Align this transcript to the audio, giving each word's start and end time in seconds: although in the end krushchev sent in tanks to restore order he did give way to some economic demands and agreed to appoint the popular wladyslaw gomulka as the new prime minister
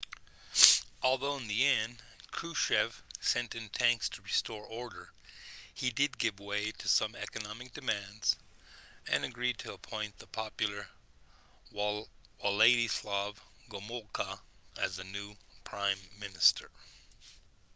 although 1.03 1.37
in 1.37 1.47
the 1.47 1.63
end 1.63 2.01
krushchev 2.31 2.91
sent 3.19 3.53
in 3.53 3.69
tanks 3.69 4.09
to 4.09 4.19
restore 4.23 4.63
order 4.65 5.11
he 5.75 5.91
did 5.91 6.17
give 6.17 6.39
way 6.39 6.71
to 6.71 6.87
some 6.87 7.15
economic 7.15 7.71
demands 7.75 8.35
and 9.05 9.23
agreed 9.23 9.59
to 9.59 9.73
appoint 9.73 10.17
the 10.17 10.25
popular 10.25 10.87
wladyslaw 11.71 13.35
gomulka 13.69 14.39
as 14.75 14.95
the 14.95 15.03
new 15.03 15.37
prime 15.63 15.99
minister 16.17 16.71